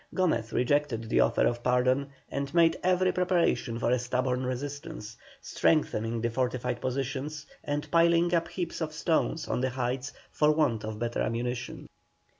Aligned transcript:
Gomez 0.15 0.51
rejected 0.51 1.09
the 1.09 1.19
offer 1.19 1.45
of 1.45 1.61
pardon 1.61 2.07
and 2.31 2.51
made 2.55 2.75
every 2.81 3.11
preparation 3.11 3.77
for 3.77 3.91
a 3.91 3.99
stubborn 3.99 4.43
resistance, 4.47 5.15
strengthening 5.41 6.21
the 6.21 6.31
fortified 6.31 6.81
positions, 6.81 7.45
and 7.63 7.85
piling 7.91 8.33
up 8.33 8.47
heaps 8.47 8.81
of 8.81 8.93
stones 8.93 9.47
on 9.47 9.61
the 9.61 9.69
heights 9.69 10.11
for 10.31 10.51
want 10.53 10.83
of 10.83 10.97
better 10.97 11.21
ammunition. 11.21 11.87